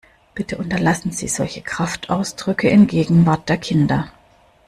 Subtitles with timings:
[0.33, 4.11] Bitte unterlassen sie solche Kraftausdrücke in Gegenwart der Kinder!